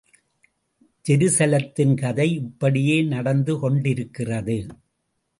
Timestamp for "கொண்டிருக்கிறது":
3.59-4.57